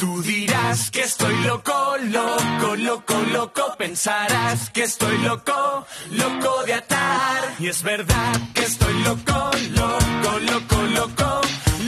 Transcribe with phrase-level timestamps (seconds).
[0.00, 1.72] Tú dirás que estoy loco,
[2.10, 3.62] loco, loco, loco.
[3.76, 5.52] Pensarás que estoy loco,
[6.12, 7.54] loco de atar.
[7.58, 11.40] Y es verdad que estoy loco, loco, loco, loco,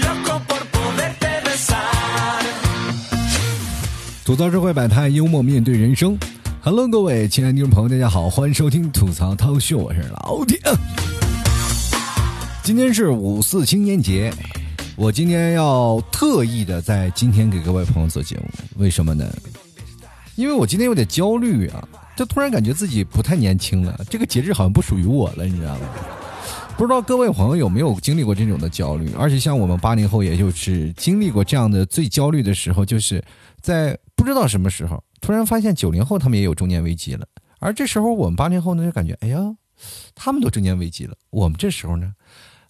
[0.03, 2.45] loco por poderte besar.
[4.27, 6.19] 吐槽社会百态，幽默面对人生。
[6.63, 10.61] Hello，各位亲爱的听众朋友，大家好，欢迎收听吐槽涛秀，我是老铁。
[12.63, 14.31] 今天是五四青年节，
[14.95, 18.45] 我今天要特意的在今天给各位朋友做节目，
[18.77, 19.33] 为什么呢？
[20.37, 25.81] 因为我今天有点焦虑啊，就突然感觉自己不太年轻了，这个节日好像不属于我了，你知道吗？
[26.77, 29.11] 不知道各位朋友有没有经历过这种的焦虑？
[29.19, 33.23] 而且像我们八零后，也就是经历过这样的最焦虑的时候，就是
[33.61, 37.27] 在不知道什么时候，突然发现九零后他们也有中年危机了。
[37.61, 39.39] 而这时候我们八零后呢，就感觉哎呀，
[40.15, 42.13] 他们都中年危机了，我们这时候呢，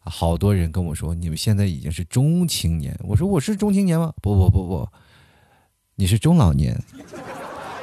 [0.04, 2.98] 好多人跟我说，你们现在已经是中青年。
[3.04, 4.12] 我说我是中青年吗？
[4.20, 4.88] 不不不不，
[5.96, 6.78] 你是中老年。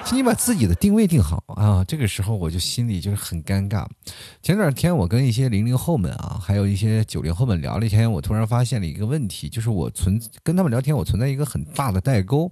[0.06, 1.84] 请你把自己的定位定好啊！
[1.84, 3.86] 这个时候我就心里就是很尴尬。
[4.42, 12.52] 前两天我跟一些零零后们啊，还有一些九零后们聊了一天，我突然发现了一个问题，就是我存跟他们聊天，我存在一个很大的代沟，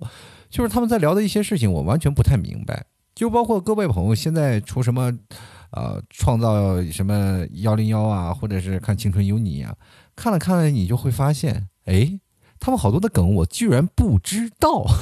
[0.51, 2.85] 就是他们在聊的一些事情，我完全不太明白。
[3.15, 5.11] 就包括各位朋友现在出什么，
[5.71, 9.75] 呃，创造什么幺零幺啊，或者是看青春有你啊，
[10.15, 12.19] 看了看了，你就会发现，哎，
[12.59, 14.85] 他们好多的梗我居然不知道。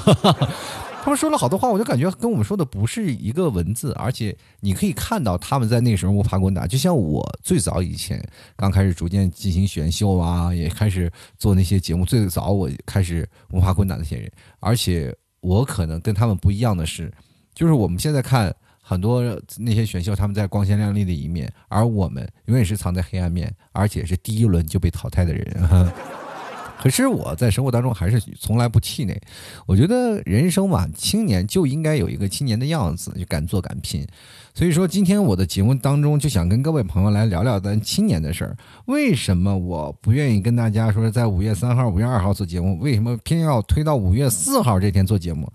[1.04, 8.20] 他们说了好多话，我就感觉跟我们说的不是一个文字，而且你可以看到他们在那个时候摸爬滚打，就像我最早以前
[8.56, 17.14] 刚开始逐渐进行选秀啊，也开始做那些节目，最早我开始摸爬滚打那些人，而且我可能跟他们不一样的是，
[17.54, 18.52] 就是我们现在看
[18.88, 19.24] 很多
[19.58, 25.94] 那些选秀，他们在光鲜亮丽的一面，而我们永远是藏在黑暗面，而且是第一轮就被淘汰的人。
[26.78, 29.20] 可是我在生活当中还是从来不气馁，
[29.66, 34.06] 我觉得人生嘛，青年就应该有一个青年的样子，就敢做敢拼。
[34.54, 38.56] 所以说，今天我的节目当中就想跟各位朋友来聊聊咱青年的事儿。
[38.86, 42.78] 为什么我不愿意跟大家说在五月三号、五月二号做节目？
[42.78, 45.52] 为什么偏要推到五月四号这天做节目？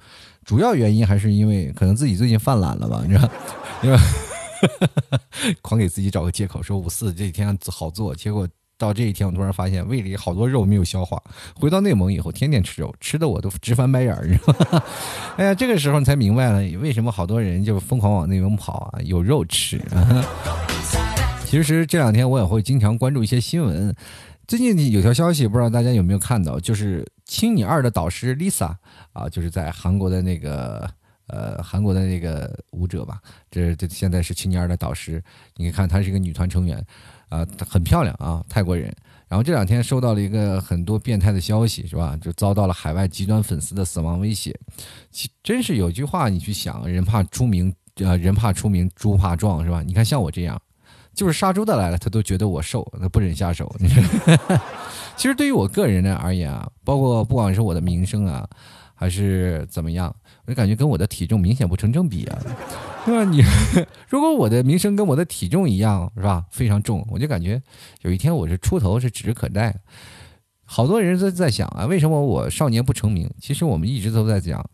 [0.50, 3.30] 主要原因还是因为可能自己最近犯懒了吧， 你知道，
[3.84, 3.96] 因为
[5.62, 8.48] 狂给自己找个借口说五四这几天好做，结果。
[8.76, 11.22] 到这一天，我突然发现胃里好多肉没有消化。
[11.54, 14.26] 回到内蒙以后，天天吃肉，吃的我都直翻白眼儿。
[14.26, 14.82] 你知道
[15.36, 18.98] 哎呀，这个时候你才明白了，为什么好多人就疯狂往内蒙跑啊？
[19.04, 19.80] 有肉吃。
[21.46, 23.94] 其实这两天我也会经常关注一些新闻。
[24.48, 28.74] 最近有条消息，不知道大家有没有看到，就是《青你二》的导师 Lisa
[29.12, 30.90] 啊，就是在韩国的那个
[31.28, 35.22] 呃韩国的那个舞者吧，这这现在是《青你二》的导师。
[35.54, 36.84] 你看，她是一个女团成员。
[37.28, 38.92] 啊，很漂亮啊，泰国人。
[39.28, 42.18] 然后这两天收到了一个很多变态的消息，是吧？
[42.20, 44.52] 就遭到了海外极端粉丝的死亡威胁。
[45.12, 49.80] 其真是有句话，你去想，人怕出名，呃，人怕出名，猪怕壮，是吧？
[49.84, 50.60] 你看像我这样，
[51.20, 53.70] 就是杀猪的来了，他都觉得我瘦，他不忍下手。
[55.18, 58.48] 其实对于我个人呢而言啊，包括不管是我的名声啊，
[58.94, 60.16] 还是怎么样，
[60.46, 62.38] 我就感觉跟我的体重明显不成正比啊。
[63.04, 63.22] 是吧？
[63.24, 63.44] 你
[64.08, 66.46] 如果我的名声跟我的体重一样，是吧？
[66.50, 67.60] 非常重，我就感觉
[68.00, 69.78] 有一天我是出头是指日可待。
[70.64, 73.30] 好多人都在想啊，为什么我少年不成名？
[73.38, 74.64] 其实我们一直都在讲，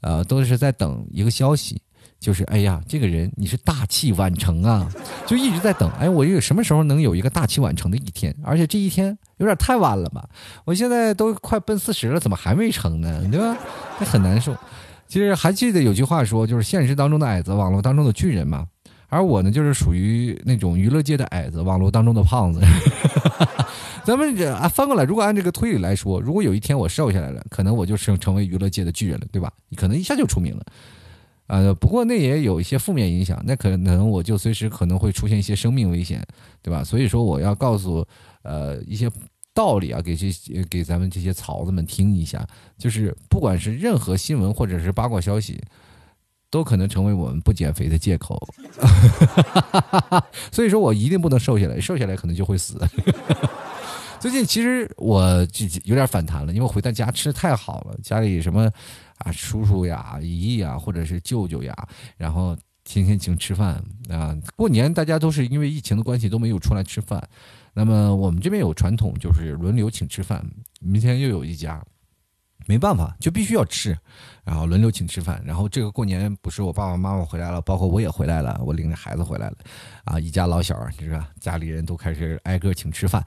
[0.00, 1.80] 呃，都是在等一个消息，
[2.24, 4.90] 就是哎呀，这个人你是大器晚成啊，
[5.26, 5.90] 就一直在等。
[6.00, 8.34] 哎，我有什么时候能有一个大器晚成的一天？
[8.42, 10.26] 而且这一天有点太晚了吧？
[10.64, 13.22] 我现在都快奔四十了，怎么还没成呢？
[13.30, 13.54] 对吧？
[14.00, 14.56] 那很难受。
[15.06, 18.66] 其实还记得有句话说，就是现实当中的矮子，网络当中的巨人嘛。
[19.10, 22.60] 而我呢，就是属于那种娱乐界的矮子，网络当中的胖子。
[24.02, 29.52] 咱们这啊，翻过来，如果按这个推理来说，如果有一天我瘦下来了，可能我就成成为娱乐界的巨人了，对吧？
[29.68, 30.64] 你可能一下就出名了。
[31.46, 36.26] 呃，不过那也有一些负面影响，那可能我就随时可能会出现一些生命危险，
[36.62, 36.82] 对吧？
[36.84, 38.06] 所以说，我要告诉
[38.42, 39.10] 呃一些。
[39.56, 40.32] 道理啊，给这
[40.68, 42.44] 给咱们这些曹子们听一下，
[42.76, 45.62] 就是不管是任何新闻或者是八卦消息，
[46.50, 48.36] 都可能成为我们不减肥的借口。
[50.50, 52.80] 所以说我一定不能瘦下来，瘦下来可能就会死。
[54.18, 58.68] 最近其实我就有点反弹了，因为回到家吃太好了，家里什么
[59.24, 61.74] 啊叔叔呀、姨姨呀，或者是舅舅呀，
[62.16, 64.36] 然后天天请吃饭啊。
[64.54, 67.26] 过年大家都是因为疫情的关系都没有出来吃饭。
[67.72, 70.44] 那么我们这边有传统，就是轮流请吃饭。
[70.80, 71.84] 明天又有一家，
[72.66, 73.96] 没办法，就必须要吃，
[74.44, 75.42] 然后轮流请吃饭。
[75.44, 79.56] 然后这个过年不是我爸爸妈妈回来了，包括我也回来了，我领着孩子回来了，
[80.04, 81.28] 啊，一家老小是吧？
[81.40, 83.24] 家里人都开始挨个请吃饭。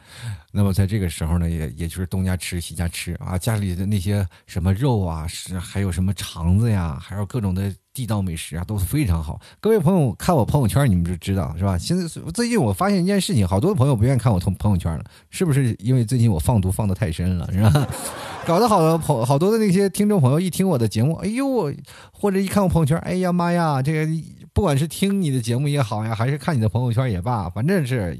[0.51, 9.41] 那么在这个时候呢，也也就是东家吃西家吃啊，家里的那些什么肉啊，是还有什么肠子呀，还有各种的地道美食啊，都是非常好。
[9.59, 11.75] 各位朋友看我朋友圈，你们就知道是吧？
[11.79, 17.87] 现在最近我发现一件事情，好多朋友不愿意看我朋朋友圈了，是不是因为最近我放毒放的太深了，是吧？
[18.45, 21.73] 搞得好多朋好多的那些听众朋友一听我的节目，哎呦，
[22.11, 24.07] 或者一看我朋友圈，哎呀妈呀，这个
[24.53, 28.15] 不管是听你的节目也好呀，还是看你的朋友圈也罢，反正是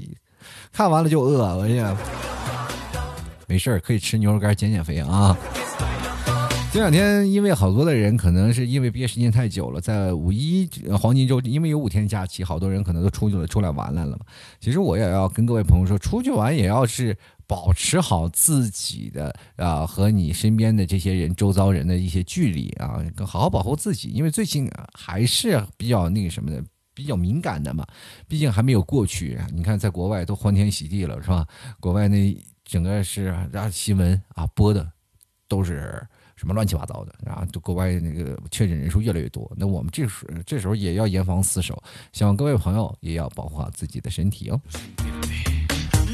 [0.72, 1.96] 看完了就饿，我呀，
[3.46, 5.36] 没事可以吃牛肉干减减肥啊。
[6.78, 14.20] 这两天因为好多的人可能是因为毕业时间太久了，在五一黄金周，因为有五天假期，好多人可能都出去了，出来玩来了嘛。
[14.60, 17.18] 其实我也要跟各位朋友说，出去玩也要是。
[17.48, 27.86] 保持好自己的啊和你身边的这些人周遭人的一些距离啊，好好保护自己，因为最近还是比较那个什么的，比较敏感的嘛。
[28.28, 31.46] 毕竟还没有过去，你看在国外都欢天喜地了，是吧？
[31.80, 32.36] 国外那
[32.66, 34.86] 整个是啊新闻啊播的
[35.48, 36.06] 都是
[36.38, 39.50] 什么乱七八糟的，然后就国外那个确诊人数越来越多。
[39.56, 41.76] 那我们这时这时候也要严防死守，
[42.12, 44.60] 希望各位朋友也要保护好自己的身体哦。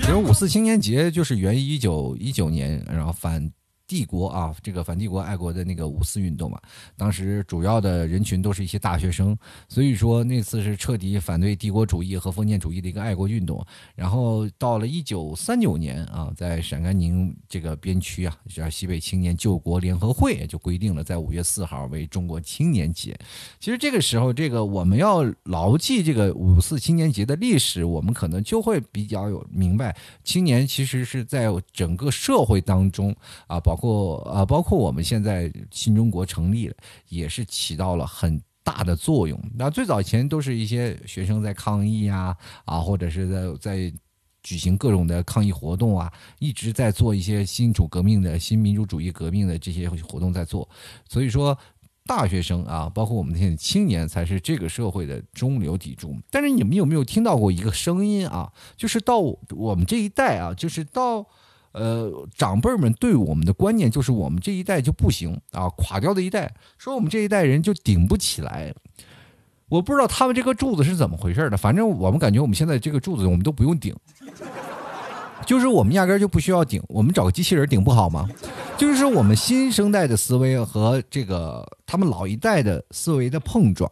[0.01, 3.53] 其实五四青年节就是源于一九一九年，然后反。
[3.95, 6.61] 帝国啊，这个反帝国爱国的那个五四运动嘛，
[6.97, 9.39] 当时主要的人群都是一些大学生，
[9.69, 13.65] 所以说那次是彻底反对帝国主义和封建主义的一个爱国运动。
[13.95, 23.17] 然后到了一九三九年啊，在陕甘宁这个边区啊，叫西北青年救国联合会就规定了在五月四号为中国青年节。
[23.61, 33.15] 其实这个时候，这个我们要牢记这个五四青年节的历史，我们可能就会比较有明白，青年其实是在整个社会当中
[33.47, 33.77] 啊，包。
[33.77, 36.75] 括括啊，包括我们现在新中国成立了，
[37.09, 39.39] 也是起到了很大的作用。
[39.55, 42.35] 那最早前都是一些学生在抗议啊，
[42.65, 43.93] 啊，或者是在在
[44.43, 50.67] 举行各种的抗议活动啊，一直在做一些新主革命的新民主主义革命的这些活动在做。
[51.07, 51.59] 所以说，
[52.07, 56.17] 大学生啊，包括我们这些青年，才是这个社会的中流砥柱。
[56.31, 58.51] 但是你们有没有听到过一个声音啊？
[58.79, 61.27] 就是到我们这一代啊，就是到。
[61.75, 68.73] 呃，长辈们对我们的观念就是我们这一代就不行啊，垮掉的一代，说我们这一代人就顶不起来。
[69.69, 73.95] 我不知道他们这个柱子是怎么回事的，反正我们感觉我们现在这个柱子我们都不用顶，
[75.45, 78.29] 就是我们压根就不需要顶，我们找个机器人顶不好吗？
[78.79, 83.91] 就是说我们新生代的思维和这个他们老一代的思维的碰撞。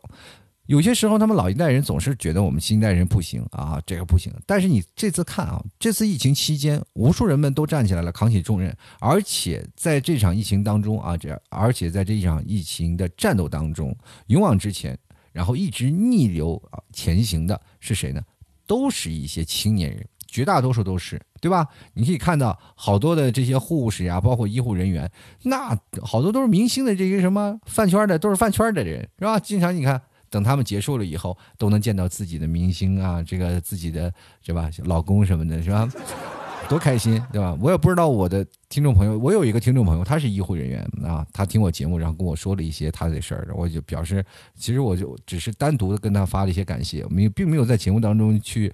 [0.73, 4.33] 有些时候，他们老一代人总是觉得我们新一代人不行啊，这个不行。
[4.47, 13.95] 但是你这次看啊，这次疫情期间，无数人们都站起来了，扛起重任，而且在这场疫情当中啊，这而且在这一场疫情的战斗当中，
[14.29, 14.99] 勇往直前，
[15.31, 16.59] 然后一直逆流
[16.91, 18.23] 前行的是谁呢？
[18.67, 21.69] 都是一些青年人，绝大多数都是，对吧？
[21.93, 29.39] 你可以看到好多的这些护士啊，包括医护人员，那好多都是明星的这些什么饭圈的，都是饭圈的人，是吧？
[29.39, 30.01] 经常你看。
[30.33, 35.87] 等他们结束了以后，都能见到自己的明星啊，这个自己的是吧，老公什么的，是吧？
[36.69, 37.55] 多开心，对吧？
[37.61, 44.25] 我也不知道我的听众朋友，我有一个听众朋友，他是医护人员啊，他听我节目，然后跟我说了一些他的事儿，我就表示，
[44.55, 48.73] 其实我就只是单独的跟他发了一些感谢，没并没有在节目当中去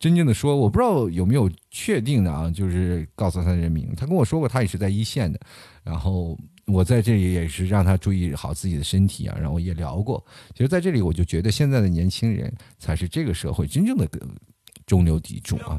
[0.00, 5.38] 真正的说，我不知道有没有确定的啊，就是告诉他人名，他跟我说过，他也是在一线的，
[5.84, 6.36] 然后。
[6.66, 10.24] 我在这里也是让他注意好自己的身体啊，然后也聊过。
[10.54, 14.08] 其实在这里，我就觉得现在的年轻人才是这个社会真正的
[14.84, 15.78] 中流砥柱啊。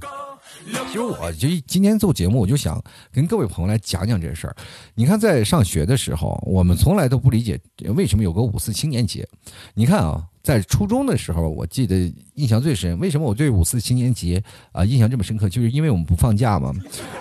[0.88, 4.56] 其实我就今天做节目，我就想跟各位朋友来讲讲这事儿。
[4.96, 7.60] 你看，在上学的时候，我们从来都不理解
[7.96, 9.28] 为什么有个五四青年节。
[9.74, 10.28] 你看啊。
[10.44, 12.98] 在初中的时候，我记得印象最深。
[13.00, 14.42] 为什么我对五四青年节
[14.72, 15.48] 啊印象这么深刻？
[15.48, 16.74] 就是因为我们不放假嘛。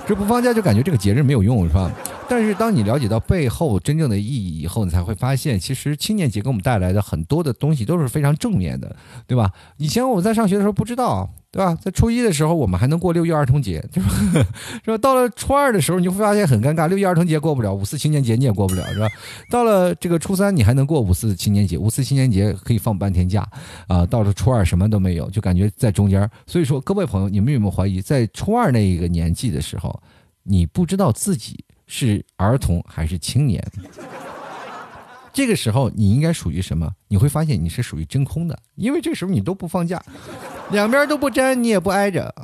[0.06, 1.90] 这不放假就感觉这个节日没有用，是吧？
[2.28, 8.96] 但是当你了解到背后真正的意义以后，你才会发现，其实青年节给我们带来的很多的东西都是非常正面的，
[9.26, 9.50] 对吧？
[9.76, 11.28] 以前我们在上学的时候不知道。
[11.52, 11.74] 对吧？
[11.80, 14.06] 在初一的时候，我们还能过六一儿童节，是吧？
[14.84, 14.98] 是吧？
[14.98, 19.08] 到了初二的时候，你会发现很尴尬，六一儿童节过不了，五四青年节你也过不了，是吧？
[19.48, 23.48] 到了这个初三，你还能过五四青年节，五四青年节可以放半天假，
[23.88, 26.28] 啊，到了初二什么都没有，就感觉在中间。
[26.46, 30.02] 所以说，各位朋友，你们有没有怀疑，在初二那一个年纪的时候，
[30.42, 33.64] 你不知道自己是儿童还是青年？
[35.32, 36.90] 这个时候你应该属于什么？
[37.08, 40.02] 你会发现你是属于真空的，因为这时候你都不放假，
[40.72, 42.34] 两边都不沾，你也不挨着。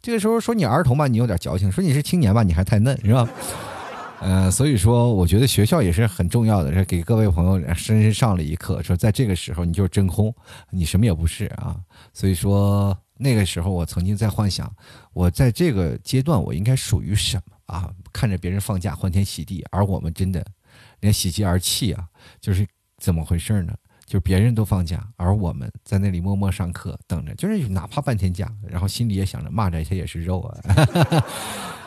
[0.00, 3.28] 这个时候说你儿童吧，你有点矫情；说你是青年吧，你还太嫩，是吧？
[4.20, 10.34] 呃，所以说，我觉得学校也是很重要的，给各位朋友深深上了一课，说在这个时候你就是真空，
[10.70, 11.76] 你什么也不是啊。
[12.18, 14.68] 所以说那个时候我曾经在幻想，
[15.12, 17.88] 我在这个阶段我应该属于什么啊？
[18.12, 20.44] 看着别人放假欢天喜地，而我们真的
[20.98, 22.08] 连喜极而泣啊，
[22.40, 23.72] 就是怎么回事呢？
[24.04, 30.58] 就是别人都放假，而我们在那里默默上课，等着，就是哪怕半天假，然后心里也想着蚂蚱它也是肉啊。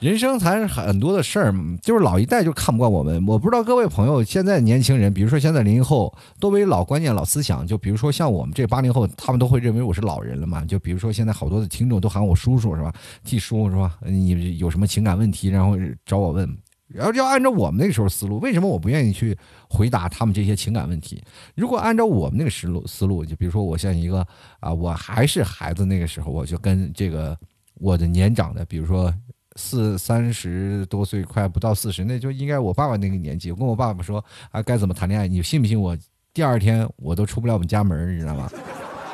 [0.00, 3.22] 人生才是很多的事儿，就是老一代就看不惯我们。
[3.26, 7.66] 我不知道各位朋友，现在年轻人，比如说现在零零后，都为老观念、老思想。
[7.66, 10.64] 就比如说像我们这八零后，他们都会认为我是老人了嘛。
[10.64, 12.90] 就比如说现在好多的听众都喊我叔叔是吧？
[13.24, 13.98] 替叔是吧？
[14.06, 15.76] 你有什么情感问题，然后
[16.06, 16.48] 找我问。
[16.88, 19.36] 然后要按照我们那个时候思路，为什么我不愿意去
[19.68, 21.22] 回答他们这些情感问题？
[21.54, 24.26] 如果按照我们那个思路思路，就比如说我像一个
[24.60, 27.36] 啊，我还是孩子那个时候，我就跟这个
[27.74, 29.12] 我的年长的，比如说。
[29.56, 33.50] 四三十多岁，快不到四十，那就应该我爸爸那个年纪。
[33.50, 35.26] 我跟我爸爸说啊，该怎么谈恋爱？
[35.26, 35.96] 你信不信我
[36.32, 38.48] 第二天我都出不了我们家门，你知道吗？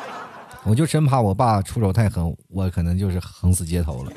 [0.64, 4.12] 我就真怕我爸出手太狠，我可能就是横死街头了。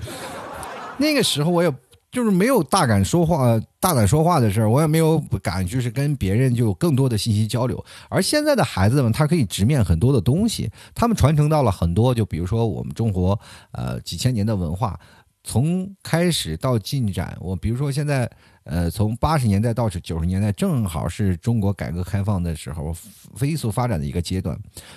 [0.97, 1.73] 那个时候我也
[2.11, 7.81] 就是没有大胆说话、大胆说话的事儿，我也没有敢就是跟别人就有更多的信息交流。
[8.09, 13.39] 而现在的孩子们，他可以直面很多的东西，他们传承到了很多，就比如说我们中国
[13.71, 14.99] 呃几千年的文化。
[15.43, 18.29] 从开始到进展，我比如说现在。
[18.63, 22.95] 呃，从八十年代到九十年代，正好是中国改革开放的时候，
[23.35, 24.55] 飞速发展的一个阶段。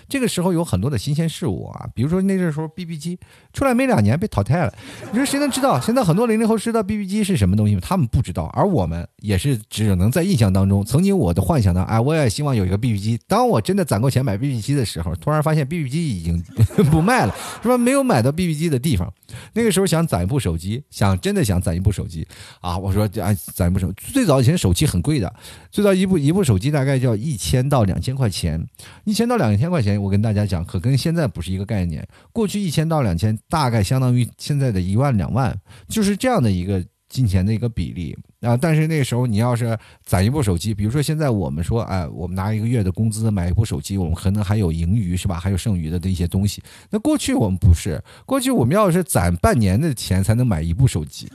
[0.09, 3.19] 这个时候有很多的新鲜事物啊，比如说那个时候 BB 机
[3.55, 4.75] 出来没两年被淘汰了。
[5.11, 5.81] 你说谁能知道？
[5.81, 7.81] 现在很多零零后知道 BB 机是什么东西吗？
[7.83, 10.85] 他们不知道，而我们也是只能在印象当中。
[10.85, 13.19] 曾经我的幻想呢，哎，我也希望有一个 BB 机。
[13.27, 16.43] 当我真的攒够钱买 BB 机的时候，突然发现 BB 机已经
[16.91, 17.79] 不卖了，是吧？
[17.79, 19.11] 没有买到 BB 机的地方。
[19.55, 22.27] 那个时候想攒一部手机，想真的想攒一部手机
[22.61, 22.77] 啊！
[22.77, 23.33] 我说啊。
[23.67, 25.33] 一部手，最早以前手机很贵的，
[25.71, 28.65] 最早一部一部手机大概就要一千到两千块钱，
[29.05, 32.07] 一千到两千块钱，我跟大家讲，可跟现在不是一个概念。
[32.33, 35.57] 过去一千到两千，大概相当于现在的一万两万，
[35.89, 38.57] 就是这样的一个金钱的一个比例啊。
[38.57, 45.39] 但是那时候，你要是攒一部手机，比如说现在我们说，哎，我们拿一个月的工资买一部手机，我们可能还有盈余，是吧？
[45.39, 46.63] 还有剩余的的一些东西。
[46.91, 51.31] 那过去我们不是，过去我们要是攒半年的钱才能买一部手机。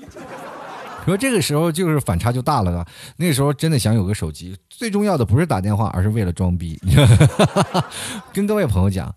[1.12, 2.88] 说这个时候就是反差就大了啊！
[3.16, 6.80] 那时候真的想有个手机，最重要的不是打电话，而是为了装逼。
[8.34, 9.08] 跟各位朋友讲，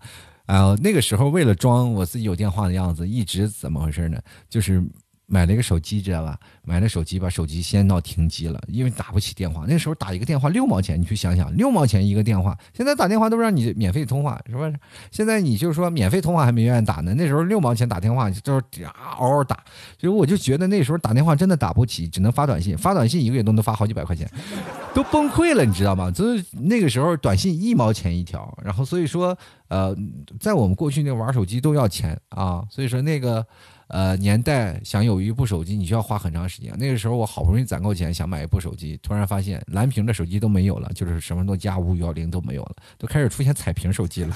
[0.45, 4.19] 啊，那个时候为了装我自己有电话的样子，一直怎么回事呢？
[4.49, 4.81] 就是
[5.31, 6.37] 买了一个手机，知道吧？
[6.61, 9.63] 买了手机，把手机先闹停机了，因为打不起电话。
[9.65, 12.57] 那时候打一个电话六毛钱，你去想想，六毛钱一个电话。
[12.73, 14.75] 现在打电话都让你免费通话，是不是？
[15.09, 17.13] 现在你就是说免费通话还没愿意打呢。
[17.15, 18.83] 那时候六毛钱打电话就是
[19.17, 19.55] 嗷嗷打，
[19.97, 22.77] 所以我就觉得那时候打电话真的打不起，只能发短信。
[22.77, 24.29] 发短信一个月都能发好几百块钱，
[24.93, 26.11] 都崩溃了，你知道吗？
[26.11, 29.37] 就是那个时候短信一毛钱一条，然后所以说，
[29.69, 29.95] 呃，
[30.41, 33.47] 在我们过去那玩手机都要钱啊，所以说那个。
[33.91, 36.73] 呃，年代想有一部手机，你需要花很长时间。
[36.77, 44.35] 那个时候我好不容易攒够钱，想买一部手机，突然发现蓝屏的手机都没有了，就是什么诺基亚五五幺零都没有了，都开始出现彩屏手机了。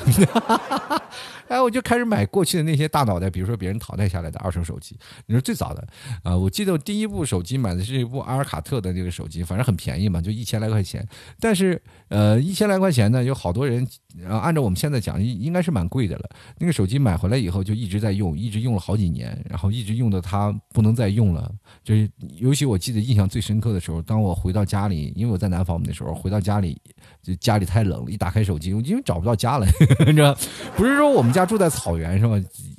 [1.47, 4.97] 哎，我就开始买过去的那些大脑袋，比如说别人淘汰下来的二手手机。
[5.25, 5.87] 你说最早的，
[6.23, 11.07] 啊，我记得我第一部手机买的是一部阿尔卡特的那个手机，反正很便宜嘛，就一千来块钱。
[11.39, 16.29] 但是，呃，一千来块钱呢，有好多人，然后按照我们现在讲，应应该是蛮贵的了。
[16.57, 19.25] 那个手机买回来以后就一直在用，一直用了好几年。
[19.49, 21.51] 然后一直用的它不能再用了，
[21.83, 26.81] 就是尤其我记得印象最深刻的时候，当我回到家里，因为我在南方的时候，回到家里
[27.21, 29.65] 就家里太冷了，一打开手机，我因为找不到家了，
[30.07, 30.35] 你知道，
[30.75, 32.35] 不是说我们家住在草原是吧？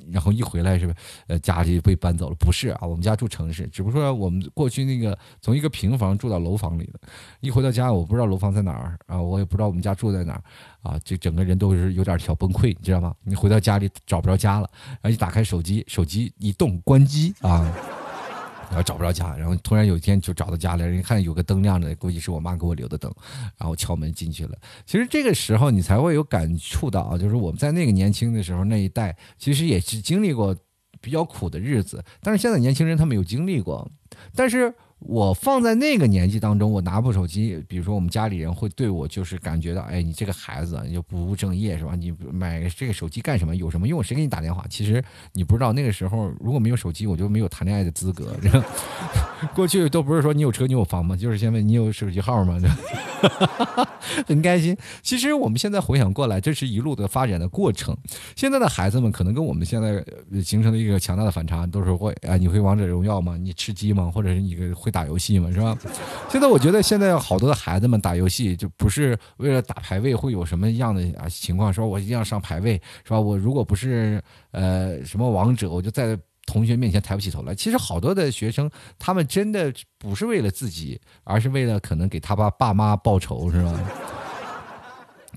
[0.09, 0.93] 然后一回来是吧？
[1.27, 6.99] 呃，家里被搬走了，不是啊，我们家住城市，只不过说我们过去那个从一个平房住到楼房里了，
[7.41, 10.41] 一回到家我不知道楼房在哪儿啊，我也不知道我们家住在哪儿
[10.87, 13.13] 啊，就整个人都是有点小崩溃，你知道吗？
[13.23, 14.69] 你回到家里找不着家了，
[15.01, 17.61] 然后一打开手机，手机一动关机啊，
[18.69, 23.13] 然后找不着家，然后突然有一天就找到家了，人看有个灯亮着，估计是我妈给我留的灯，
[23.57, 24.57] 然后敲门进去了。
[24.85, 30.55] 其实这个时候你才会有感触到啊，就是我们在那个年轻的时候那一代，其实也是经历过
[31.01, 33.91] 比较苦的日子，但是现在年轻人他没有经历过，
[34.33, 34.73] 但是。
[34.99, 41.93] 我放在那个年纪当中，我拿部手机，比如说我们家里人会对我就是感觉到，哎，你这个孩子又不务正业是吧？
[41.95, 43.55] 你买这个手机干什么？
[43.55, 44.03] 有什么用？
[44.03, 44.65] 谁给你打电话？
[44.69, 48.35] 其实你不知道，那个时候如果没有手机，我就没有谈恋爱的资格。
[49.53, 51.15] 过去都不是说你有车你有房吗？
[51.15, 52.59] 就是先问你有手机号吗？
[54.27, 54.75] 很开心。
[55.03, 57.95] 其实我们现在回想过来，这是一路的发展的过程。
[58.35, 60.03] 现在的孩子们可能跟我们现在
[60.43, 63.37] 形成了一个强大的反差，都是会啊，你会王者荣耀吗？
[63.37, 64.09] 你吃鸡吗？
[64.11, 64.73] 或者是你个。
[64.87, 65.77] 会打游戏嘛，是吧？
[66.29, 71.73] 现在我觉得现在好多的孩子们打游戏，就不是为了打排位，会有什么样的啊情况？
[71.73, 73.19] 说我一定要上排位，是吧？
[73.19, 77.53] 我如果不是呃什么王者，我就在同学面前抬不起头来。
[77.53, 83.77] 其实好多的学生，他们真的不是为了自己，而是为了可能给他爸爸妈报仇，是吧？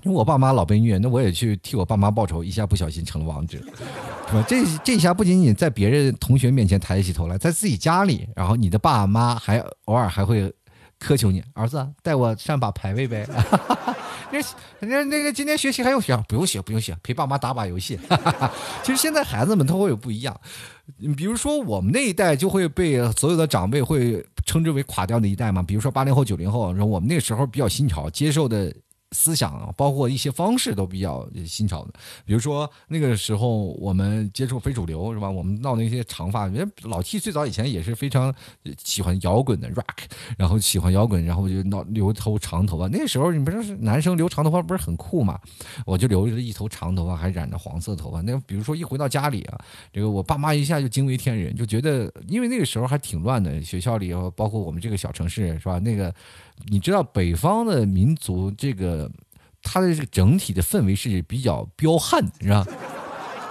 [0.03, 3.59] 因为我爸妈老被虐，那我也去替我爸妈报仇，一下不小心成了王者，
[4.27, 4.43] 是吧？
[4.47, 10.51] 这这下不仅仅在别人同学面前抬起头来，在自己家里，然后你的爸妈还偶尔还会
[10.99, 13.27] 苛求你，儿子带我上把排位呗。
[14.31, 16.17] 那那那个今天学习还用学？
[16.27, 17.99] 不用学，不用学，陪爸妈打把游戏。
[18.81, 20.35] 其实现在孩子们都会有不一样，
[21.15, 25.61] 比如说我们那一代就会被所有的长辈会称之为垮掉的一代嘛。
[25.61, 28.73] 比如说八零后、九零后，然后我们那时候比较新潮，接受的。
[29.11, 31.93] 思想啊包括一些方式都比较新潮的，
[32.25, 35.29] 比如说那个时候我们接触非主流是吧？
[35.29, 38.33] 我们闹那些长发，因为老 T 最早以前也是非常
[38.83, 40.05] 喜欢摇滚的 rock，
[40.37, 42.87] 然后喜欢摇滚，然后就闹留头长头发。
[42.87, 45.39] 那个时候你不是男生留长头发不是很酷嘛？
[45.85, 48.21] 我就留着一头长头发，还染着黄色头发。
[48.21, 49.59] 那比如说一回到家里啊，
[49.91, 55.79] 这个我爸妈一下就惊为天人，就觉得因为那个时候还挺乱的，学校里包括我们这个小城市是吧？
[55.79, 56.13] 那个。
[56.67, 59.09] 你知道北方的民族，这个
[59.61, 62.65] 他的这个整体的氛围是比较彪悍，是吧？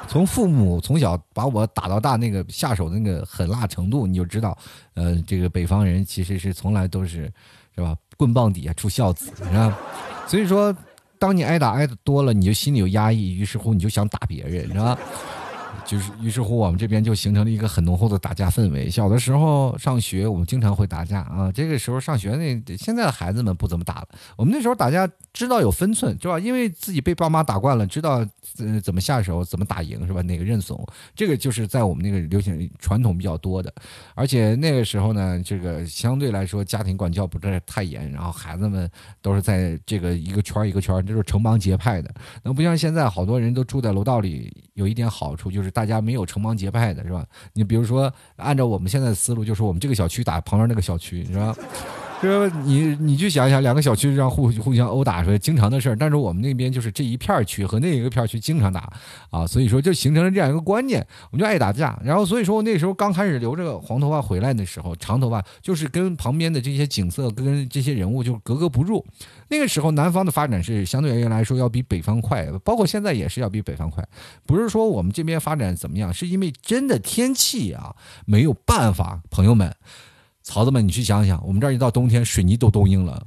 [0.09, 4.59] 从父母从小把我打到大，那个下手的那个狠辣程度，你就知道，
[4.95, 7.33] 呃，这个北方人其实是从来都是，
[7.77, 7.97] 是吧？
[8.17, 9.79] 棍棒底下出孝子，是吧？
[10.27, 10.77] 所以说，
[11.17, 14.99] 当你挨打挨的多了，你就心里有压抑，于是乎你就想打别人，是吧？
[15.91, 18.89] 就是，于是乎我们这边就形成了一个很浓厚的打架氛围。
[18.89, 21.51] 小的时候上学，我们经常会打架啊。
[21.51, 24.09] 这个时候上学那，现在的孩子们不怎么打了。
[24.37, 26.39] 我们那时候打架知道有分寸，是吧？
[26.39, 28.25] 因为自己被爸妈打惯了，知道
[28.59, 30.23] 呃怎么下手，怎么打赢，是吧？
[30.23, 30.81] 哪个认怂，
[31.13, 33.75] 这个就是在我们那个流行传统比较多的。
[34.15, 38.89] 而且那个时候呢，这个相对来说家庭管教不是太严，然后孩子们
[39.21, 42.15] 都是在这个一个圈一个圈，就是成帮结派的。
[42.45, 45.80] 那不像现在，好多人都住在楼道里，有一点好处就是大。
[45.81, 47.25] 大家没有成帮结派的是吧？
[47.55, 51.57] 你比如说，按照我们现在的思路，就是我们这个小区打旁边那个小区，是吧？
[52.23, 55.97] 就是你，你去想想，两个小区这样互互相殴打，说经常的事儿。
[55.97, 58.93] 但是我们那边就是这一片区和那一个片区经常打
[59.31, 61.99] 啊，所以说就形成了这样一个观念，我们就爱打架。
[62.05, 69.03] 然后所以说那时候刚开始留着黄头发回来的时候，长头发就是跟旁边的这些景色跟这些人物就格格不入。
[69.49, 74.07] 那个时候南方的发展是相对而言来说要比北方快，包括现在也是要比北方快。
[74.47, 79.75] 不是说我们这边发展怎么样，是因为真的天气啊没有办法，朋友们。
[80.51, 83.25] 桃子们，你去想想，我们这儿一到冬天，水泥都冻硬了。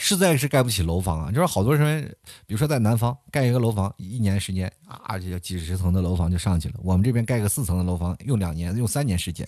[0.00, 1.30] 实在是盖不起楼房啊！
[1.30, 2.02] 就是好多人，
[2.46, 6.74] 比如说在南方盖一个楼房，一年时间啊，就几十层的楼房就上去了。
[6.84, 9.46] 我们这边盖个四层的楼房，用两年，用三年时间，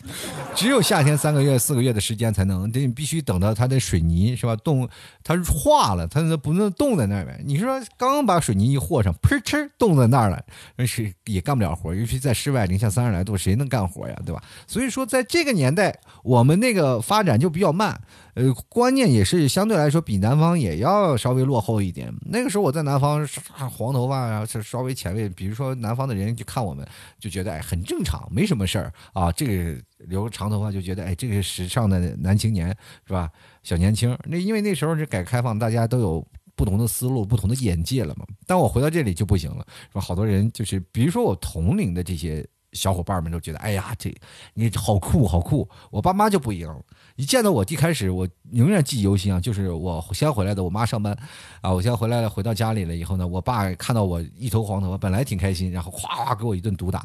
[0.57, 2.71] 只有夏天三个月、四个月的时间才能。
[2.73, 4.57] 这必须等到它的水泥是吧？
[4.57, 4.89] 冻，
[5.23, 7.41] 它化了，它不能冻在那儿呗。
[7.45, 11.95] 你说刚把水泥一和上，噗嗤冻在那儿了，那是也干不了活。
[11.95, 14.21] 尤其在室外，零下三十来度，谁能干活呀？
[14.27, 14.43] 对吧？
[14.67, 18.01] 所以说，在这个年代，我们那个发展就比较慢。
[18.35, 22.15] 呃，观念也是相对来说比南方也要稍微落后一点。
[22.23, 23.27] 那个时候我在南方，
[23.71, 25.29] 黄头发啊是稍微前卫。
[25.29, 26.87] 比如说南方的人就看我们，
[27.19, 29.33] 就觉得哎很正常，没什么事儿啊。
[29.33, 32.69] 这个留长头发就觉得哎这个时尚的男青年
[33.07, 33.31] 是吧？
[33.63, 34.17] 小年轻。
[34.25, 38.25] 那因为那时候是改革开放，大家都有不同的思路、不同的眼界了嘛。
[38.47, 40.01] 但我回到这里就不行了，是吧？
[40.01, 42.47] 好多人就是，比如说我同龄的这些。
[42.73, 44.15] 小伙伴们都觉得，哎呀，这
[44.55, 45.69] 你好酷，好酷！
[45.91, 46.81] 我爸妈就不一样，
[47.17, 51.17] 一见到我，一开始我永远记忆犹新啊，就是我先回来的，我妈上班，
[51.61, 57.05] 啊，我先回来了，回到家里了以后呢，我爸看到我一头黄头发，本来挺开心，然后哗哗给我一顿毒打，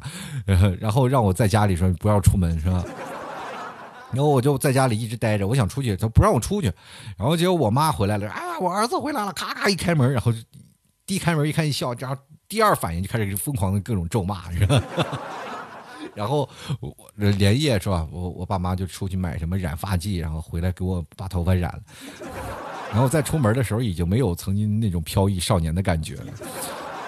[0.80, 2.84] 然后让我在家里说不要出门，是吧？
[4.12, 6.72] 然后我就在家里一直待着，我想出去，他不让我出去，
[7.18, 10.32] 然后结果我妈回来了，啊，我儿子回来了，咔咔一开门，然后
[11.08, 12.16] 一开门一看一笑，然后
[12.48, 14.82] 第二反应就开始疯狂的各种咒骂，是吧？
[16.16, 16.50] 然后
[16.80, 18.08] 我连夜是吧？
[18.12, 21.82] 我我爸妈就出去买什么染发剂，然后回来给我把头发染了。
[22.92, 26.26] 然后再出门的时候，已经没有曾经那种飘逸少年的感觉了。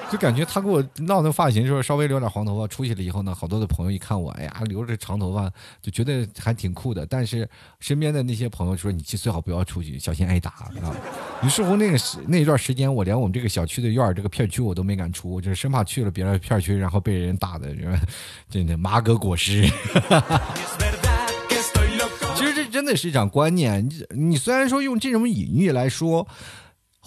[0.09, 7.05] 就感觉他给我闹那发型时候稍微留点黄头发，出去了以后呢，好多的朋友一看我，哎呀，留着长头发，就觉得还挺酷的。
[7.05, 7.47] 但是
[7.79, 10.95] 身边的那些朋友说，你最好不要出去，小心挨打啊。
[11.43, 17.75] 于是乎，那个时那一段时间，我连我们这个小区的院儿这个片区我都没敢出，就是生怕去了别的片区，然后被人打的，
[18.49, 19.67] 真的马革裹尸。
[22.35, 23.85] 其实这真的是一场观念。
[23.85, 26.25] 你你虽然说用这种隐喻来说。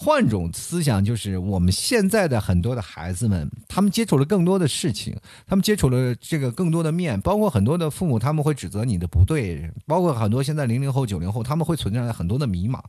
[0.03, 5.15] 换种思想，就是我们现在的很多的孩子们，他们接触了更多的事情，
[5.47, 12.81] 他们接触了这个更多的面，包括很多的父母，他们会指责你的不对，包括很多现在零零后、九零后，他们会存在很多的迷茫。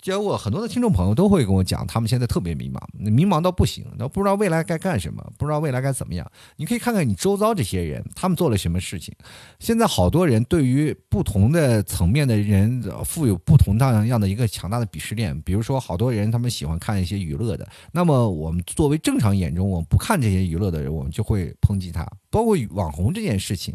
[0.00, 6.30] 结果很多的听众朋友都会跟我讲，他们现在特别迷茫，迷茫到不行，都不知道未来该干什么，不知道未来该怎么样。
[6.56, 9.12] 你可以看看你周遭这些人，他们做了什么事情。
[9.58, 15.38] 现在好多人对于不同的层面的人，富有不同样样的一个强大的鄙视链。
[15.42, 22.06] 比如说，好多人他们喜欢看一些娱乐的，那么我们作为正常眼中我们不看这些娱乐的人，我们就会抨击他。
[22.30, 23.74] 包括网红这件事情，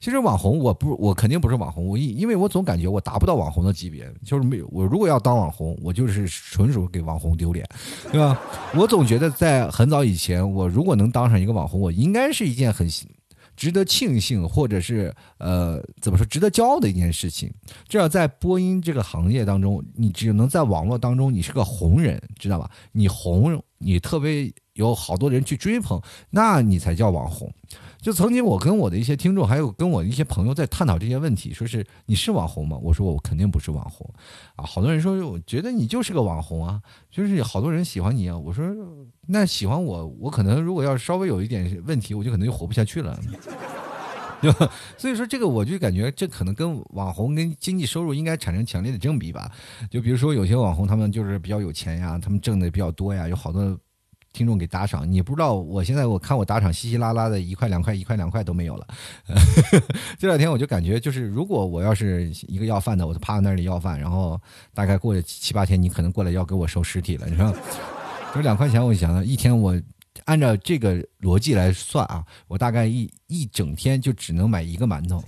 [0.00, 7.66] 其实网红我不我肯定不是网红，我因因为我总感觉我达不到网红的级别，就是没有我如果要当网红，我就是纯属给网红丢脸，
[8.10, 8.40] 对吧？
[8.74, 12.88] 我总觉得在很早以前，我如果能当上一个网红，我应该是一件很
[13.54, 17.52] 值得庆幸或者是呃怎么说值得骄傲的一件事情。
[17.86, 22.68] 至少在播音这个行业当中，你只能在网络当中你是个红人，知道吧？
[22.92, 27.52] 你红，你特别有好多人去追捧，那你才叫网红。
[28.00, 32.76] 就曾经我跟我的一些听众，还有跟我一些朋友在探讨这些问题，说是你是网红吗？
[32.82, 34.08] 我说我肯定不是网红，
[34.56, 38.36] 啊，好多人说我觉得你就是个网红啊，就是好多人喜欢你啊。
[38.36, 38.64] 我说
[39.28, 43.16] 那喜欢我，我可能如果要稍微有一点问题，我就可能就活不下去了，
[44.58, 44.68] 对？
[44.98, 49.50] 所以说这个我就感觉这可能跟网红跟经济收入应该产生强烈的正比吧。
[49.90, 53.78] 就比如说有些网红他们就是比较有钱呀，他们挣的比较多呀，有好多。
[54.34, 58.86] 听众给打赏，你不知道，我现在我看我打赏稀稀拉拉的一块两块一块两块都没有了。
[60.18, 64.40] 这两天我就感觉，就是如果我要是一个要饭的，我就趴在那里要饭，然后
[64.72, 67.54] 大概过了七八天，你可能过来要给我收尸体了，你说，
[68.32, 69.78] 这两块钱，我想一天我
[70.24, 75.22] 按照这个逻辑来算啊，我大概一一整天就只能买一个馒头，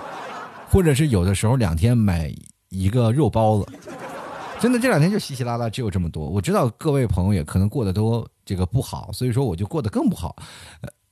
[0.68, 2.32] 或者是有的时候两天买
[2.68, 3.66] 一个肉包子。
[4.60, 6.28] 真的这两天就稀稀拉拉，只有这么多。
[6.28, 10.36] 我知道各位朋友也可能过得都这个不好，所以说我就过得更不好，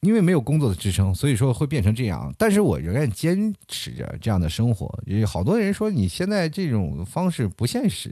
[0.01, 2.33] 因为没有工作的支撑，所以说会变成这样。
[2.39, 4.89] 但是我仍然坚持着这样的生活。
[5.07, 8.11] 有好多人说你现在这种方式不现实，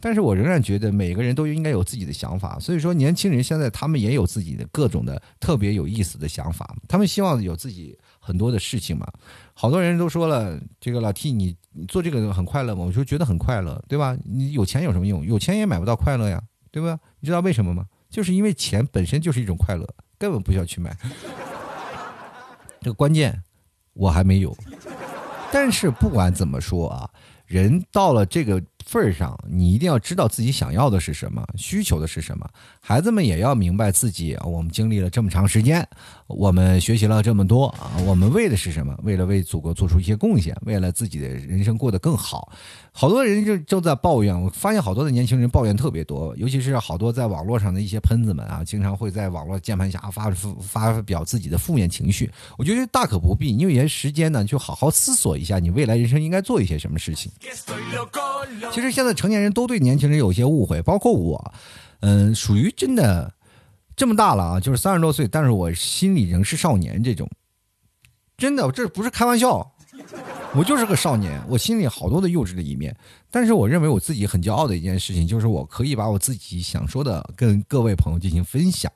[0.00, 2.58] 但是我仍然觉得每个人都应该有自己的想法。
[2.58, 7.98] 所以说年轻人现在他们也有自己的各种的特别有意思的想法，他们希望有自己。
[8.20, 9.10] 很多的事情嘛，
[9.54, 12.84] 好多人都说了，这个老 T，你你做这个很快乐吗？
[12.84, 14.14] 我说觉得很快乐，对吧？
[14.22, 15.24] 你有钱有什么用？
[15.24, 16.98] 有钱也买不到快乐呀，对吧？
[17.20, 17.86] 你知道为什么吗？
[18.10, 19.86] 就是因为钱本身就是一种快乐，
[20.18, 20.96] 根本不需要去买。
[22.80, 23.42] 这个关键
[23.92, 24.56] 我还没有，
[25.52, 27.08] 但是不管怎么说啊，
[27.46, 28.62] 人到了这个。
[28.88, 32.48] 份儿上，你一定要知道自己想要的是什么，需求的是什么。
[32.80, 35.86] 孩子们也要明白自己，我们经历了这么长时间，
[36.26, 38.98] 我们学习了这么多啊，我们为的是什么？
[39.02, 42.50] 为了为祖国做出一些贡献，为了自己的人生过得更好。
[42.90, 50.30] 好多人就就在抱怨，我发现好多的年轻人抱怨特别多，尤其是好多在网络上的一些喷子们啊，经常会在网络键盘下发
[50.62, 52.30] 发表自己的负面情绪。
[52.56, 57.30] 我觉得大可不必，你有些时间呢，就好好思索一下，你未来人生应该做一些什么事情。
[58.78, 61.52] 其实现在成年人都对年轻人有一些误会，包括我，
[61.98, 63.34] 嗯，属于真的
[63.96, 67.28] 这么大了啊，就是三十多岁，但是我心里仍是少年这种，
[68.36, 69.72] 真的，这不是开玩笑。
[70.54, 72.96] 我就是个少年，我心里好多的幼稚的一面，
[73.32, 78.92] 但是我认为我自己很骄傲的一件事情，就是我可以把我自己想说的跟各位朋友进行分享。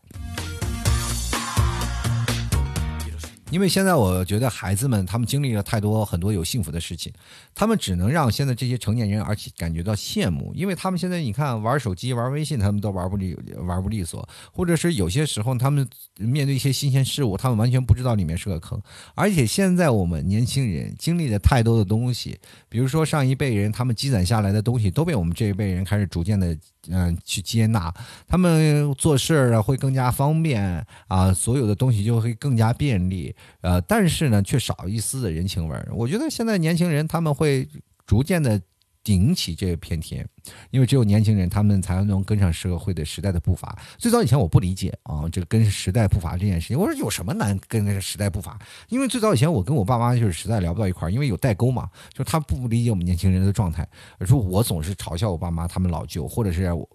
[3.53, 7.13] 因为现在我觉得孩子们他们经历了太多很多有幸福的事情，
[7.55, 15.87] 他们只能让现在这些成年人而且感觉到羡慕，因为他们现在你看玩手机玩微信他们都玩不利玩不利索，或者是有些时候他们
[16.17, 18.81] 面对一些新鲜事物，他们完全不知道里面是个坑。
[19.15, 22.39] 而且现在我们年轻人经历了太多的东西，
[22.71, 26.57] 比如说上一辈人他们积攒下来的东西都被我们这一辈人开始逐渐的。
[26.91, 27.95] 嗯，去接纳
[28.27, 33.33] 他们做事儿，会更加方便啊，所有的东西就会更加便利。
[33.61, 35.89] 呃，但是呢，却少一丝的人情味儿。
[35.93, 37.69] 我觉得现在年轻人他们会
[38.07, 38.61] 逐渐的。
[39.05, 40.25] 顶起这片天，
[40.71, 43.77] 因为只有年轻人，他们才能跟上社会的时代的步伐。
[43.99, 48.57] 最早以前我不理解啊，这个跟时代步伐这件事情，我说有什么难跟那个时代步伐？
[48.91, 53.85] 因为最早以前我跟我爸妈就是实在聊不到一块儿，因为有代沟嘛，就他不理解我们年轻人的状态。
[54.21, 56.89] 说我总是嘲笑我爸妈他们老旧，或者是我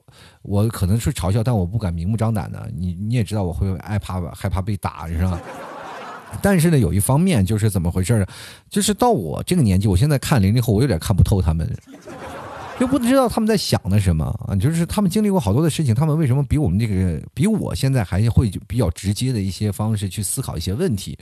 [0.44, 2.72] 我可能是嘲笑，但我不敢明目张胆的。
[2.74, 5.42] 你你也知道我会害怕吧害怕被打，是吧？
[6.42, 8.26] 但是呢，有一方面就是怎么回事呢？
[8.70, 11.68] 就是到我这个年纪，我现在看零零后，我有点看不透他们，
[12.80, 14.56] 就不知道他们在想的什么啊。
[14.56, 21.18] 就是他们经历过好多的事情，他们为什么比我们这个比我现在还会比较直接的一些方式去思考一些问题？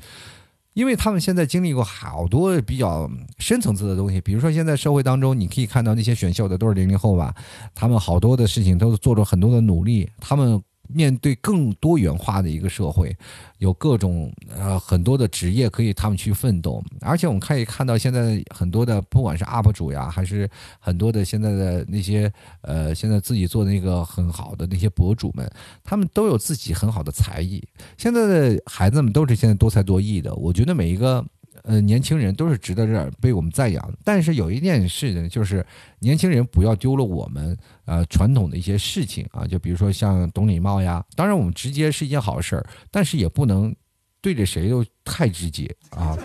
[0.74, 7.34] 因为他们现在经历过好多比较深层次的东西，比如说现在社会当中，你可以看到那些选秀的都是零零后吧，
[7.74, 10.62] 他们好多的事情都做了很多的努力，他们。
[10.88, 13.16] 面对更多元化的一个社会，
[13.60, 25.50] 有各种呃很多的职业可以他们去奋斗，而且我们可以看到现在很多的不管是 UP 主呀，还是很多的现在的那些呃现在自己做的那个很好的那些博主们，
[25.84, 27.64] 他们都有自己很好的才艺。
[27.98, 31.26] 现在的孩子们都是现在多才多艺的，我觉得每一个。
[31.68, 35.66] 呃，年轻人都是值得这被我们赞扬，但是有一件事呢，就是
[36.00, 41.04] 年轻人不要丢了我们呃传统的一些事情啊，就比如说像懂礼貌呀。
[41.16, 43.76] 当然，我们直接是一件好事儿，但是也不能
[44.22, 46.16] 对着谁都太直接啊。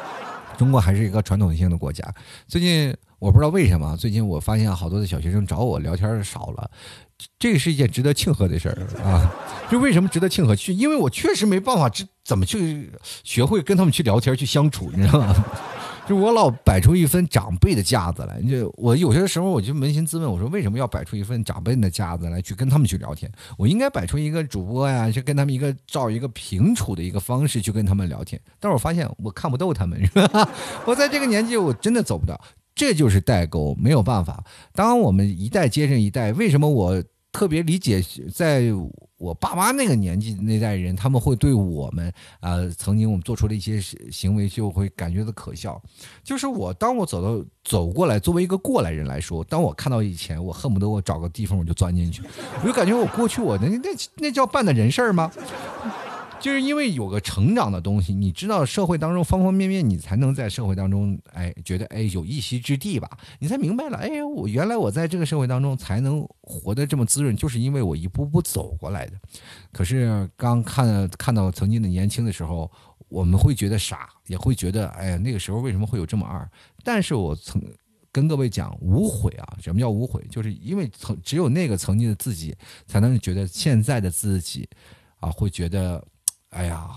[0.58, 2.04] 中国还是一个传统性的国家。
[2.46, 6.70] 最近我不知道为什么，最近我发现好多的小学生找我聊天少了。
[7.38, 9.30] 这个是一件值得庆贺的事儿啊！
[9.70, 10.54] 就为什么值得庆贺？
[10.54, 12.90] 去，因为我确实没办法，这怎么去
[13.24, 15.44] 学会跟他们去聊天、去相处，你知道吗？
[16.08, 23.30] 就我老摆出一份长辈的架子来，就我有些时候我就扪心自问，我说为什么要摆出一份长辈的架子来去跟他们去聊天？
[23.56, 28.40] 我应该摆出一个主播呀，去跟他们一个照一个平处的一个方式去跟他们聊天。
[28.58, 30.48] 但是我发现我看不透他们，是吧？
[30.84, 32.40] 我在这个年纪，我真的走不到。
[32.80, 34.42] 这就是代沟，没有办法。
[34.72, 38.72] 当我们一代接着一代，为什么我特别理解，在
[39.18, 43.78] 我爸妈那个年纪那代人，他们会对我们啊，曾经我们做出的一些
[44.10, 45.78] 行为，就会感觉到可笑。
[46.24, 52.22] 就是我当我走到走过来，作为一个过来人来说，当我看到以前，我恨不得我找个地方我就钻进去，
[52.62, 55.30] 我就感觉我过去我那那那叫办的人事儿吗？
[56.40, 69.12] 就是因为有个成长的东西，你知道社会当中方方面面，你才能在社会当中，哎，觉得哎有一席之地吧，你才明白了，哎，我原来我在这个社会当中才能活得这么滋润，就是因为我一步步走过来的。
[69.70, 72.70] 可是刚看看到曾经的年轻的时候，
[73.10, 76.50] 我们会觉得傻，也会觉得哎呀那个时候为什么会有这么二？
[76.82, 77.62] 但是我曾
[78.10, 80.24] 跟各位讲无悔啊，什么叫无悔？
[80.30, 84.66] 就是因为曾只有那个曾经的自己，才能觉得现在的自己
[85.18, 86.02] 啊会觉得。
[86.50, 86.88] 哎呀，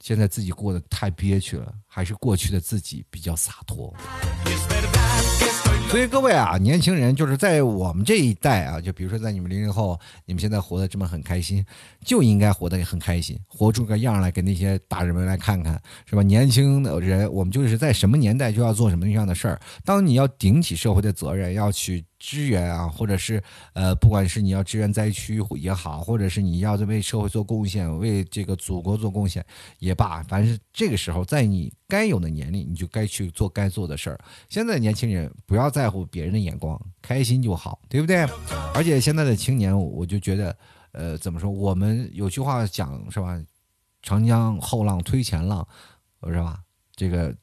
[0.00, 3.94] 现在自己过得太憋屈了，还是过去的自己比较洒脱。
[5.88, 11.64] 所以各位啊，年轻人就是在我们这一代啊，就比如说在你们零零后，你们现在活得这么很开心，
[12.04, 16.22] 就应该活得很开心，活出个样来给那些大人们来看看，是吧？
[16.22, 19.60] 年轻的人，我们就是在什么年代就要做什么样的事儿。
[19.84, 22.04] 当你要顶起社会的责任，要去。
[22.18, 23.42] 支援啊，或者是
[23.74, 29.44] 呃，不管是你要支援灾区也好，或者是你要为社会做贡献，为这个祖国做贡献
[29.78, 34.18] 也罢，反正这个时候在你该有的年龄，你就该去做该做的事儿。
[34.48, 38.26] 现在年轻人不要在乎别人的眼光，开心就好，对不对？
[38.74, 40.58] 而且现在的青年，我就觉得，
[40.92, 41.50] 呃，怎么说？
[41.50, 43.38] 我们有句话讲是吧？
[44.02, 45.66] 长江后浪推前浪，
[46.26, 46.60] 是吧？
[46.94, 47.36] 这个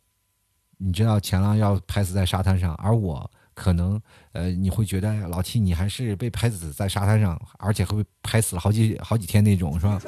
[0.78, 3.30] 你知道前浪要拍死在沙滩上，而我。
[3.54, 10.02] 可能，呃，你会觉得老七你还是被拍死在沙滩上，而且会被拍死了好几好几天那种，是吧？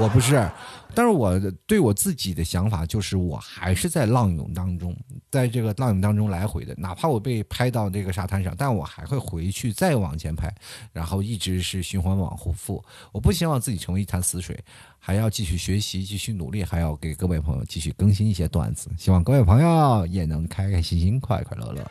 [0.00, 0.50] 我不是，
[0.94, 4.96] 但是我对我自己的想法就是，我还是在浪涌当中，
[5.30, 10.52] 在这个浪涌当中来回的，哪怕我被拍到这个沙滩上，但我还会回去再往前拍，
[10.92, 12.84] 然后一直是循环往复。
[13.12, 14.58] 我不希望自己成为一潭死水，
[14.98, 21.90] 还要继续学习，继续努力，还要给各位朋友继续更新一些段子，希望各位朋友也能开开心心，快快乐乐。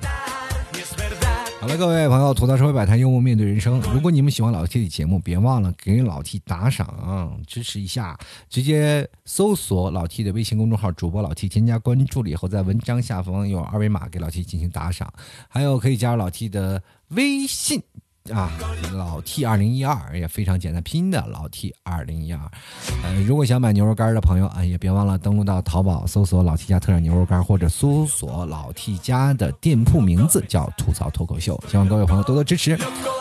[1.66, 3.82] 好了，各位朋友，吐槽社会百态，幽默面对人生。
[3.92, 8.16] 如果你们喜欢老 T 的节目，别忘了给老 T 打赏，支持一下。
[8.48, 15.12] 直接搜索老 T 的微信公众号“主播老 T”，添加关注了以后，在文章下方有二维码，给老 T 进行打赏。
[15.50, 17.82] 还有可以加入老 T 的微信。
[18.34, 18.52] 啊，
[18.92, 22.40] 老 T 二零一二也非常简单，拼的老 T 二零一二。
[23.04, 31.62] 呃，如果想买牛肉干的朋友啊，也别忘了登录到淘宝搜索“老 T 家特产牛肉干”，或者搜索老 T 家的店铺名字叫“吐槽脱口秀”。
[31.70, 32.76] 希望各位朋友多多支持。